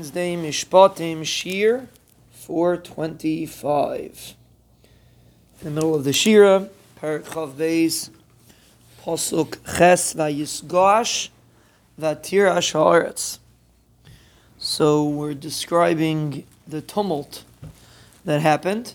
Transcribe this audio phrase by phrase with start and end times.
[0.00, 1.86] Wednesday Mishpatim Shir
[2.30, 4.34] 425.
[5.60, 8.08] In the middle of the Shira, Parak Beis,
[9.02, 11.28] Posuk Ches Vayisgosh
[12.00, 13.40] Vatir Haaretz.
[14.56, 17.44] So we're describing the tumult
[18.24, 18.94] that happened.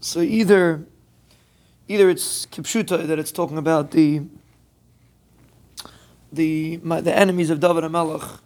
[0.00, 0.84] So either
[1.86, 4.22] either it's Kipshuta that it's talking about the
[6.32, 8.40] the the enemies of David HaMelech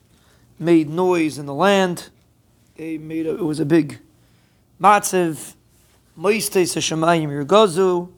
[0.62, 2.08] made noise in the land.
[2.76, 3.98] They made a, it was a big
[4.80, 5.54] matziv.
[6.18, 8.08] Shemayim.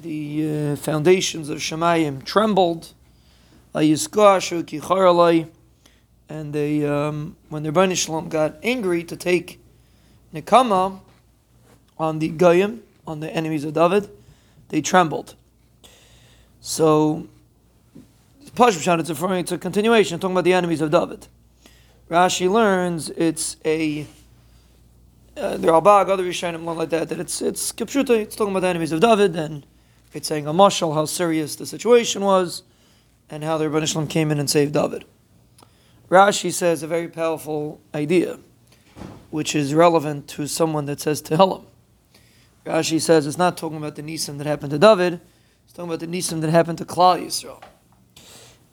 [0.00, 2.92] The uh, foundations of Shemayim trembled.
[6.28, 9.60] And they, um, when the Ribbono Shel Olam got angry to take
[10.34, 11.00] Nekama
[11.98, 14.10] on the Goyim, on the enemies of David,
[14.68, 15.34] they trembled.
[16.60, 17.28] So,
[18.56, 21.28] Pashpashan, it's referring to a continuation, talking about the enemies of David.
[22.10, 24.06] Rashi learns it's a
[25.36, 28.60] uh, the Ralbag, other Rishonim learn like that, that it's it's Kipshuta, it's talking about
[28.60, 29.66] the enemies of David, and
[30.14, 32.62] it's saying a mashal how serious the situation was,
[33.28, 35.04] and how the Rebbeinu came in and saved David.
[36.08, 38.38] Rashi says a very powerful idea,
[39.30, 41.64] which is relevant to someone that says Tehillim.
[42.64, 45.20] Rashi says it's not talking about the Nisim that happened to David,
[45.64, 47.62] it's talking about the Nisim that happened to Klal Yisrael.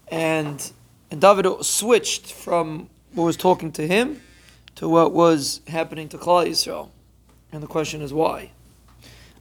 [0.07, 0.71] And,
[1.09, 4.21] and David switched from what was talking to him
[4.75, 6.89] to what was happening to Klal Yisrael.
[7.51, 8.51] And the question is why?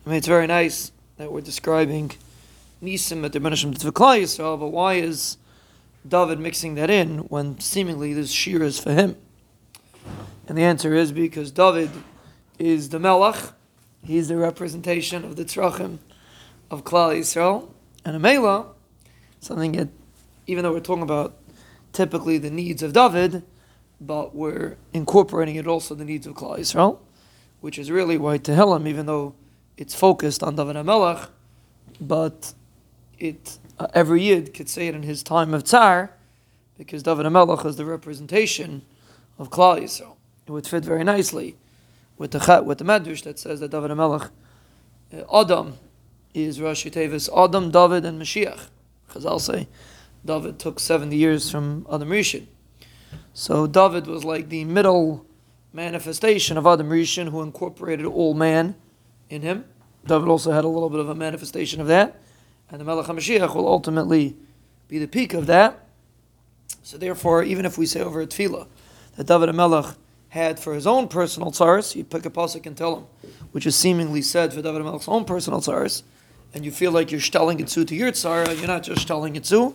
[0.05, 2.13] I mean, it's very nice that we're describing
[2.83, 5.39] Nisim at the Menachem to Klal Yisrael, but why is
[6.07, 9.17] David mixing that in when seemingly this shir is for him?
[10.47, 11.91] And the answer is because David
[12.59, 13.53] is the Melech,
[14.05, 15.99] he's the representation of the Tzrachim
[16.71, 17.71] of Klal Yisrael,
[18.05, 18.67] and a Mela,
[19.41, 19.89] something that,
[20.47, 21.37] even though we're talking about
[21.93, 23.45] typically the needs of David,
[24.07, 26.99] but we're incorporating it also the needs of Klal Yisrael,
[27.61, 29.35] which is really why Tehillim, even though
[29.77, 31.29] it's focused on David HaMelech,
[32.01, 32.53] but
[33.19, 36.11] it uh, every Yid could say it in his time of Tsar,
[36.77, 38.83] because David HaMelech is the representation
[39.39, 40.17] of Klal Yisrael.
[40.47, 41.57] It would fit very nicely
[42.19, 44.31] with the with the Medrash that says that David HaMelech,
[45.15, 45.79] uh, Adam,
[46.35, 48.67] is Rashei Teivos, Adam, David, and Mashiach.
[49.13, 49.69] Chazal say
[50.25, 52.47] David took 70 years from Adam Rishon.
[53.35, 55.25] So David was like the middle
[55.73, 58.75] manifestation of Adam Rishon who incorporated all man
[59.31, 59.65] in him.
[60.07, 62.21] David also had a little bit of a manifestation of that.
[62.71, 64.37] And the Melech HaMashiach will ultimately
[64.89, 65.87] be the peak of that.
[66.83, 68.67] So therefore, even if we say over a tefillah
[69.17, 69.97] that David HaMelech
[70.31, 73.07] had for his own personal tzaras, you pick a pasuk and tell him,
[73.53, 76.03] which is seemingly said for David HaMelech's own personal tzaras,
[76.55, 79.45] and you feel like you're telling it to your tzara, you're not just telling it
[79.45, 79.75] to.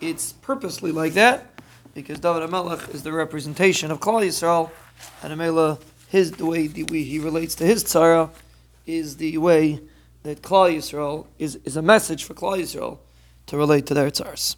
[0.00, 1.51] It's purposely like that
[1.94, 4.70] because David HaMelech is the representation of Klal Yisrael,
[5.22, 8.30] and Amela, his the way, the way he relates to his tzara
[8.86, 9.80] is the way
[10.22, 12.98] that Klal Yisrael is, is a message for Klal Yisrael
[13.46, 14.56] to relate to their tzars.